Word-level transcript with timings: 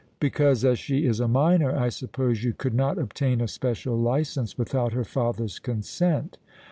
"Because, 0.19 0.65
as 0.65 0.79
she 0.79 1.05
is 1.05 1.19
a 1.19 1.27
minor, 1.27 1.75
I 1.77 1.89
suppose 1.89 2.43
you 2.43 2.53
could 2.53 2.73
not 2.73 2.97
obtain 2.97 3.39
a 3.39 3.47
special 3.47 3.95
licence 3.95 4.57
without 4.57 4.93
her 4.93 5.05
father's 5.05 5.59
consent." 5.59 6.39